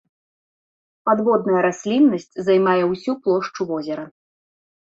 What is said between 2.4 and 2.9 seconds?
займае